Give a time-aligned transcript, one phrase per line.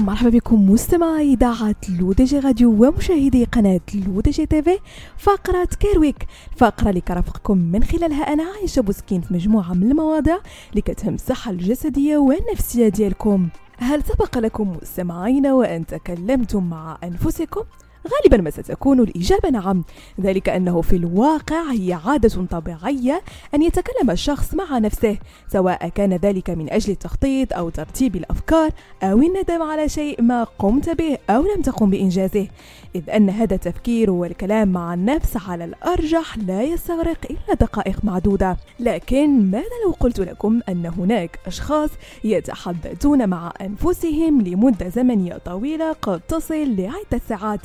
[0.00, 4.78] مرحبا بكم مستمعي إذاعة L'ODJ Radio ومشاهدي قناة L'ODJ TV
[5.18, 10.38] فقرة Care Week الفقره اللي كرافقكم من خلالها أنا عايشة بوسكين في مجموعة من المواضيع
[10.70, 13.48] اللي كتهم الصحة الجسدية والنفسية ديالكم.
[13.78, 17.62] هل سبق لكم مستمعين وأن تكلمتم مع أنفسكم؟
[18.08, 19.84] غالبا ما ستكون الإجابة نعم.
[20.20, 23.22] ذلك أنه في الواقع هي عادة طبيعية
[23.54, 25.18] أن يتكلم الشخص مع نفسه
[25.48, 28.70] سواء كان ذلك من أجل التخطيط أو ترتيب الأفكار
[29.02, 32.48] أو الندم على شيء ما قمت به أو لم تقم بإنجازه.
[32.94, 38.56] إذ أن هذا التفكير والكلام مع النفس على الأرجح لا يستغرق إلا دقائق معدودة.
[38.80, 41.90] لكن ماذا لو قلت لكم أن هناك أشخاص
[42.24, 47.60] يتحدثون مع أنفسهم لمدة زمنية طويلة قد تصل لعدة ساعات؟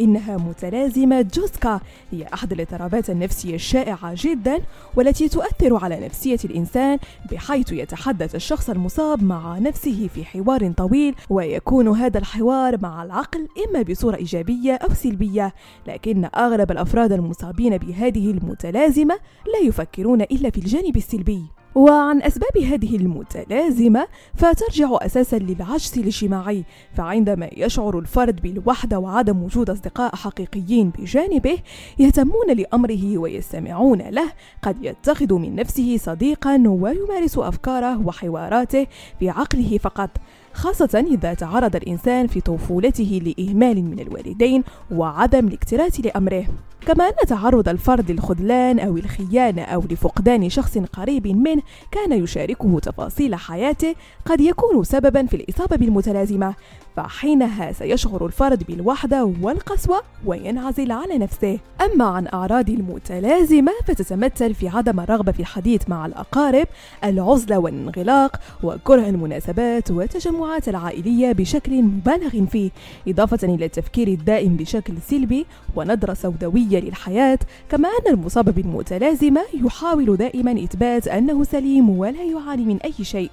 [0.00, 1.80] إنها متلازمة جوسكا
[2.12, 4.58] هي أحد الاضطرابات النفسية الشائعة جدا
[4.96, 6.98] والتي تؤثر على نفسية الإنسان
[7.32, 13.82] بحيث يتحدث الشخص المصاب مع نفسه في حوار طويل ويكون هذا الحوار مع العقل إما
[13.82, 15.54] بصورة إيجابية أو سلبية.
[15.86, 19.14] لكن أغلب الأفراد المصابين بهذه المتلازمة
[19.46, 21.42] لا يفكرون إلا في الجانب السلبي.
[21.74, 26.64] وعن أسباب هذه المتلازمة فترجع أساسا للعجز الاجتماعي.
[26.94, 31.58] فعندما يشعر الفرد بالوحدة وعدم وجود أصدقاء حقيقيين بجانبه
[31.98, 34.32] يهتمون لأمره ويستمعون له.
[34.62, 38.86] قد يتخذ من نفسه صديقا ويمارس أفكاره وحواراته
[39.18, 40.10] في عقله فقط.
[40.54, 46.46] خاصة إذا تعرض الإنسان في طفولته لإهمال من الوالدين وعدم الاكتراث لأمره.
[46.86, 53.34] كما أن تعرض الفرد للخذلان أو الخيانة أو لفقدان شخص قريب منه كان يشاركه تفاصيل
[53.34, 53.94] حياته
[54.26, 56.54] قد يكون سببا في الإصابة بالمتلازمة.
[56.96, 61.58] فحينها سيشعر الفرد بالوحدة والقسوة وينعزل على نفسه.
[61.84, 66.66] أما عن أعراض المتلازمة فتتمثل في عدم الرغبة في الحديث مع الأقارب
[67.04, 69.90] العزلة والانغلاق وكره المناسبات
[70.44, 72.70] والتجمعات العائلية بشكل مبالغ فيه
[73.08, 75.46] إضافة إلى التفكير الدائم بشكل سلبي
[75.76, 77.38] ونظرة سوداوية للحياة
[77.68, 83.30] كما أن المصاب بالمتلازمة يحاول دائما إثبات أنه سليم ولا يعاني من أي شيء.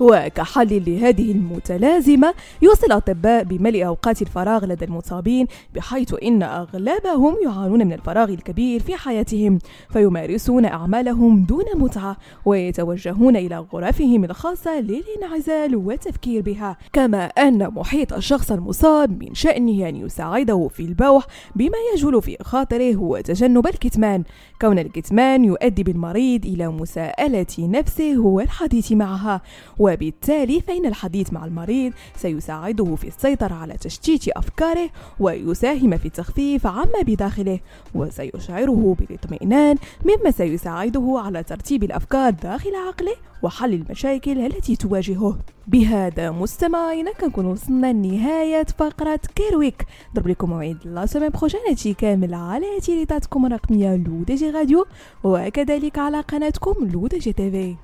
[0.00, 7.92] وكحل لهذه المتلازمة يوصي الأطباء بملء أوقات الفراغ لدى المصابين بحيث إن أغلبهم يعانون من
[7.92, 9.58] الفراغ الكبير في حياتهم
[9.92, 16.76] فيمارسون أعمالهم دون متعة ويتوجهون إلى غرفهم الخاصة للانعزال والتفكير بها.
[16.92, 22.94] كما أن محيط الشخص المصاب من شأنه أن يساعده في البوح بما يجول في خاطره
[22.94, 24.24] هو تجنب الكتمان.
[24.60, 29.40] كون الكتمان يؤدي بالمريض إلى مساءلة نفسه والحديث معها
[29.90, 34.90] وبالتالي فإن الحديث مع المريض سيساعده في السيطرة على تشتيت أفكاره
[35.20, 37.60] ويساهم في التخفيف عما بداخله
[37.94, 45.38] وسيشعره بالاطمئنان مما سيساعده على ترتيب الأفكار داخل عقله وحل المشاكل التي تواجهه.
[45.66, 49.86] بهذا مستمعينا كنكون وصلنا لنهاية فقرة Care Week.
[50.14, 54.86] نضرب لكم موعد la semaine prochaine كامل على إذاعتكم الرقمية L'ODJ Radio
[55.24, 57.76] وكذلك على قناتكم L'ODJ TV.